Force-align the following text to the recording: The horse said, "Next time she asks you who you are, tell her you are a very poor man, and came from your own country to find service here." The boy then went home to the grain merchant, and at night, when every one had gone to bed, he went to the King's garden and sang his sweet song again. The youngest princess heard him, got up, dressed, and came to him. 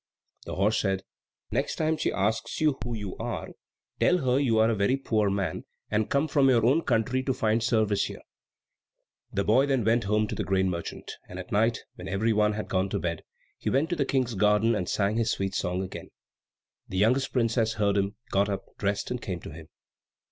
The 0.47 0.55
horse 0.55 0.79
said, 0.79 1.03
"Next 1.51 1.75
time 1.75 1.95
she 1.95 2.11
asks 2.11 2.59
you 2.59 2.75
who 2.83 2.95
you 2.95 3.15
are, 3.17 3.49
tell 3.99 4.17
her 4.17 4.39
you 4.39 4.57
are 4.57 4.71
a 4.71 4.75
very 4.75 4.97
poor 4.97 5.29
man, 5.29 5.63
and 5.91 6.09
came 6.09 6.27
from 6.27 6.49
your 6.49 6.65
own 6.65 6.81
country 6.81 7.21
to 7.21 7.35
find 7.35 7.61
service 7.61 8.05
here." 8.05 8.23
The 9.31 9.43
boy 9.43 9.67
then 9.67 9.83
went 9.85 10.05
home 10.05 10.27
to 10.29 10.33
the 10.33 10.43
grain 10.43 10.71
merchant, 10.71 11.11
and 11.29 11.37
at 11.37 11.51
night, 11.51 11.83
when 11.97 12.07
every 12.07 12.33
one 12.33 12.53
had 12.53 12.67
gone 12.67 12.89
to 12.89 12.99
bed, 12.99 13.21
he 13.59 13.69
went 13.69 13.91
to 13.91 13.95
the 13.95 14.03
King's 14.03 14.33
garden 14.33 14.73
and 14.73 14.89
sang 14.89 15.17
his 15.17 15.29
sweet 15.29 15.53
song 15.53 15.83
again. 15.83 16.09
The 16.89 16.97
youngest 16.97 17.31
princess 17.31 17.73
heard 17.73 17.95
him, 17.95 18.15
got 18.31 18.49
up, 18.49 18.65
dressed, 18.79 19.11
and 19.11 19.21
came 19.21 19.39
to 19.41 19.51
him. 19.51 19.67